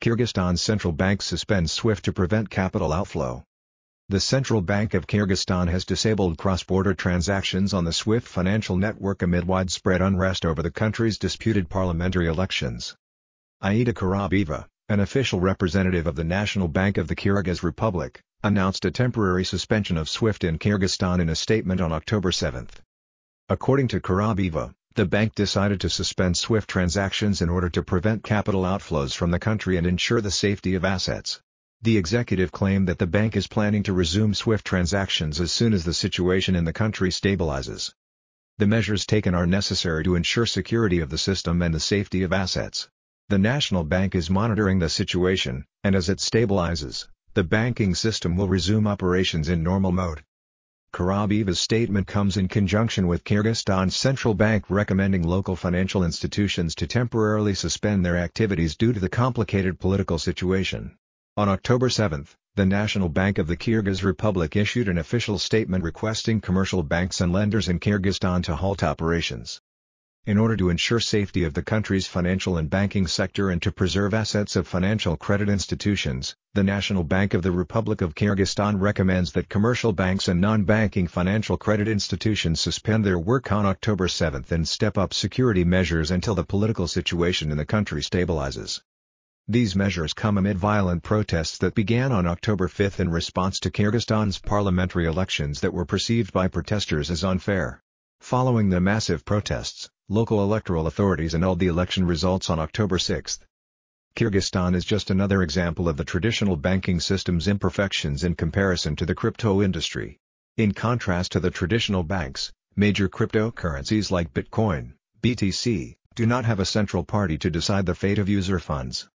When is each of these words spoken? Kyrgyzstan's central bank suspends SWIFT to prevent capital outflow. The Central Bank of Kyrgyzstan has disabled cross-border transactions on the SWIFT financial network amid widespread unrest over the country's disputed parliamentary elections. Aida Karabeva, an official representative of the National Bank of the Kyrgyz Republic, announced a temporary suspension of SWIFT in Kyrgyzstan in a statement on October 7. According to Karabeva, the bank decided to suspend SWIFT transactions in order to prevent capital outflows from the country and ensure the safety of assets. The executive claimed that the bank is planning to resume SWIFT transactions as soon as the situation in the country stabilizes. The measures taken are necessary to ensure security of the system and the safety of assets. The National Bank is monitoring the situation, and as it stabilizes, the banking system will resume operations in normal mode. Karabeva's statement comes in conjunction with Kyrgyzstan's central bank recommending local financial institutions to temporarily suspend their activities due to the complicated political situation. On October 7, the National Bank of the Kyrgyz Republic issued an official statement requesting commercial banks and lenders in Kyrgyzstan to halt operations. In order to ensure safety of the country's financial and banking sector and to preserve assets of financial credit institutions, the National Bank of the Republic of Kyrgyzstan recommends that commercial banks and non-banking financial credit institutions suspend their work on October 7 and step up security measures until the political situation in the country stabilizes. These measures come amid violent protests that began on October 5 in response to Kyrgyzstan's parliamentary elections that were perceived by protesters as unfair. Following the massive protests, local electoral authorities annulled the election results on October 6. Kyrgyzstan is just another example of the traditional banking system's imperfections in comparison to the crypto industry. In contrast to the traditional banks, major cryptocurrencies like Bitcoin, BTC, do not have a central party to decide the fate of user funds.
Kyrgyzstan's 0.00 0.62
central 0.62 0.94
bank 0.94 1.20
suspends 1.20 1.72
SWIFT 1.72 2.06
to 2.06 2.12
prevent 2.14 2.48
capital 2.48 2.90
outflow. 2.90 3.44
The 4.08 4.18
Central 4.18 4.62
Bank 4.62 4.94
of 4.94 5.06
Kyrgyzstan 5.06 5.68
has 5.68 5.84
disabled 5.84 6.38
cross-border 6.38 6.94
transactions 6.94 7.74
on 7.74 7.84
the 7.84 7.92
SWIFT 7.92 8.26
financial 8.26 8.78
network 8.78 9.20
amid 9.20 9.44
widespread 9.44 10.00
unrest 10.00 10.46
over 10.46 10.62
the 10.62 10.70
country's 10.70 11.18
disputed 11.18 11.68
parliamentary 11.68 12.28
elections. 12.28 12.96
Aida 13.62 13.92
Karabeva, 13.92 14.64
an 14.88 15.00
official 15.00 15.38
representative 15.38 16.06
of 16.06 16.16
the 16.16 16.24
National 16.24 16.66
Bank 16.66 16.96
of 16.96 17.06
the 17.06 17.14
Kyrgyz 17.14 17.62
Republic, 17.62 18.22
announced 18.42 18.86
a 18.86 18.90
temporary 18.90 19.44
suspension 19.44 19.98
of 19.98 20.08
SWIFT 20.08 20.44
in 20.44 20.58
Kyrgyzstan 20.58 21.20
in 21.20 21.28
a 21.28 21.36
statement 21.36 21.82
on 21.82 21.92
October 21.92 22.32
7. 22.32 22.68
According 23.50 23.88
to 23.88 24.00
Karabeva, 24.00 24.72
the 25.00 25.06
bank 25.06 25.34
decided 25.34 25.80
to 25.80 25.88
suspend 25.88 26.36
SWIFT 26.36 26.68
transactions 26.68 27.40
in 27.40 27.48
order 27.48 27.70
to 27.70 27.82
prevent 27.82 28.22
capital 28.22 28.64
outflows 28.64 29.16
from 29.16 29.30
the 29.30 29.38
country 29.38 29.78
and 29.78 29.86
ensure 29.86 30.20
the 30.20 30.30
safety 30.30 30.74
of 30.74 30.84
assets. 30.84 31.40
The 31.80 31.96
executive 31.96 32.52
claimed 32.52 32.86
that 32.86 32.98
the 32.98 33.06
bank 33.06 33.34
is 33.34 33.46
planning 33.46 33.82
to 33.84 33.94
resume 33.94 34.34
SWIFT 34.34 34.62
transactions 34.62 35.40
as 35.40 35.52
soon 35.52 35.72
as 35.72 35.84
the 35.84 35.94
situation 35.94 36.54
in 36.54 36.66
the 36.66 36.74
country 36.74 37.08
stabilizes. 37.08 37.94
The 38.58 38.66
measures 38.66 39.06
taken 39.06 39.34
are 39.34 39.46
necessary 39.46 40.04
to 40.04 40.16
ensure 40.16 40.44
security 40.44 41.00
of 41.00 41.08
the 41.08 41.16
system 41.16 41.62
and 41.62 41.72
the 41.72 41.80
safety 41.80 42.22
of 42.22 42.34
assets. 42.34 42.86
The 43.30 43.38
National 43.38 43.84
Bank 43.84 44.14
is 44.14 44.28
monitoring 44.28 44.80
the 44.80 44.90
situation, 44.90 45.64
and 45.82 45.94
as 45.94 46.10
it 46.10 46.18
stabilizes, 46.18 47.06
the 47.32 47.42
banking 47.42 47.94
system 47.94 48.36
will 48.36 48.48
resume 48.48 48.86
operations 48.86 49.48
in 49.48 49.62
normal 49.62 49.92
mode. 49.92 50.22
Karabeva's 50.92 51.60
statement 51.60 52.08
comes 52.08 52.36
in 52.36 52.48
conjunction 52.48 53.06
with 53.06 53.22
Kyrgyzstan's 53.22 53.94
central 53.94 54.34
bank 54.34 54.64
recommending 54.68 55.22
local 55.22 55.54
financial 55.54 56.02
institutions 56.02 56.74
to 56.74 56.86
temporarily 56.86 57.54
suspend 57.54 58.04
their 58.04 58.16
activities 58.16 58.76
due 58.76 58.92
to 58.92 58.98
the 58.98 59.08
complicated 59.08 59.78
political 59.78 60.18
situation. 60.18 60.96
On 61.36 61.48
October 61.48 61.88
7, 61.88 62.26
the 62.56 62.66
National 62.66 63.08
Bank 63.08 63.38
of 63.38 63.46
the 63.46 63.56
Kyrgyz 63.56 64.02
Republic 64.02 64.56
issued 64.56 64.88
an 64.88 64.98
official 64.98 65.38
statement 65.38 65.84
requesting 65.84 66.40
commercial 66.40 66.82
banks 66.82 67.20
and 67.20 67.32
lenders 67.32 67.68
in 67.68 67.78
Kyrgyzstan 67.78 68.42
to 68.42 68.56
halt 68.56 68.82
operations. 68.82 69.60
In 70.26 70.36
order 70.36 70.54
to 70.58 70.68
ensure 70.68 71.00
safety 71.00 71.44
of 71.44 71.54
the 71.54 71.62
country's 71.62 72.06
financial 72.06 72.58
and 72.58 72.68
banking 72.68 73.06
sector 73.06 73.48
and 73.48 73.60
to 73.62 73.72
preserve 73.72 74.12
assets 74.12 74.54
of 74.54 74.68
financial 74.68 75.16
credit 75.16 75.48
institutions, 75.48 76.36
the 76.52 76.62
National 76.62 77.04
Bank 77.04 77.32
of 77.32 77.42
the 77.42 77.50
Republic 77.50 78.02
of 78.02 78.14
Kyrgyzstan 78.14 78.78
recommends 78.80 79.32
that 79.32 79.48
commercial 79.48 79.92
banks 79.92 80.28
and 80.28 80.38
non-banking 80.38 81.08
financial 81.08 81.56
credit 81.56 81.88
institutions 81.88 82.60
suspend 82.60 83.02
their 83.02 83.18
work 83.18 83.50
on 83.50 83.64
October 83.64 84.08
7 84.08 84.44
and 84.50 84.68
step 84.68 84.98
up 84.98 85.14
security 85.14 85.64
measures 85.64 86.10
until 86.10 86.34
the 86.34 86.44
political 86.44 86.86
situation 86.86 87.50
in 87.50 87.56
the 87.56 87.64
country 87.64 88.02
stabilizes. 88.02 88.82
These 89.48 89.74
measures 89.74 90.12
come 90.12 90.36
amid 90.36 90.58
violent 90.58 91.02
protests 91.02 91.56
that 91.58 91.74
began 91.74 92.12
on 92.12 92.26
October 92.26 92.68
5 92.68 93.00
in 93.00 93.10
response 93.10 93.58
to 93.60 93.70
Kyrgyzstan's 93.70 94.38
parliamentary 94.38 95.06
elections 95.06 95.62
that 95.62 95.72
were 95.72 95.86
perceived 95.86 96.32
by 96.32 96.46
protesters 96.46 97.10
as 97.10 97.24
unfair. 97.24 97.82
Following 98.20 98.68
the 98.68 98.82
massive 98.82 99.24
protests, 99.24 99.88
local 100.12 100.42
electoral 100.42 100.88
authorities 100.88 101.36
annulled 101.36 101.60
the 101.60 101.68
election 101.68 102.04
results 102.04 102.50
on 102.50 102.58
October 102.58 102.98
6. 102.98 103.38
Kyrgyzstan 104.16 104.74
is 104.74 104.84
just 104.84 105.08
another 105.08 105.40
example 105.40 105.88
of 105.88 105.96
the 105.96 106.04
traditional 106.04 106.56
banking 106.56 106.98
system's 106.98 107.46
imperfections 107.46 108.24
in 108.24 108.34
comparison 108.34 108.96
to 108.96 109.06
the 109.06 109.14
crypto 109.14 109.62
industry. 109.62 110.18
In 110.56 110.74
contrast 110.74 111.30
to 111.30 111.38
the 111.38 111.52
traditional 111.52 112.02
banks, 112.02 112.52
major 112.74 113.08
cryptocurrencies 113.08 114.10
like 114.10 114.34
Bitcoin, 114.34 114.94
BTC, 115.22 115.94
do 116.16 116.26
not 116.26 116.44
have 116.44 116.58
a 116.58 116.66
central 116.66 117.04
party 117.04 117.38
to 117.38 117.48
decide 117.48 117.86
the 117.86 117.94
fate 117.94 118.18
of 118.18 118.28
user 118.28 118.58
funds. 118.58 119.08